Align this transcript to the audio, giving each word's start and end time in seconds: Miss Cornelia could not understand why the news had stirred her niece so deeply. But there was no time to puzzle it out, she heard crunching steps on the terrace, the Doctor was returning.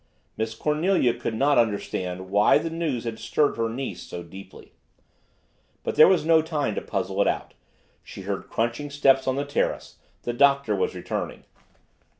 Miss 0.35 0.55
Cornelia 0.55 1.13
could 1.13 1.35
not 1.35 1.59
understand 1.59 2.31
why 2.31 2.57
the 2.57 2.71
news 2.71 3.03
had 3.03 3.19
stirred 3.19 3.55
her 3.57 3.69
niece 3.69 4.01
so 4.01 4.23
deeply. 4.23 4.73
But 5.83 5.93
there 5.93 6.07
was 6.07 6.25
no 6.25 6.41
time 6.41 6.73
to 6.73 6.81
puzzle 6.81 7.21
it 7.21 7.27
out, 7.27 7.53
she 8.01 8.21
heard 8.23 8.49
crunching 8.49 8.89
steps 8.89 9.27
on 9.27 9.35
the 9.35 9.45
terrace, 9.45 9.99
the 10.23 10.33
Doctor 10.33 10.75
was 10.75 10.95
returning. 10.95 11.43